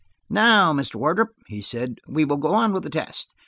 [0.31, 0.95] "Now, Mr.
[0.95, 3.29] Wardrop," he said, "we will go on with the test.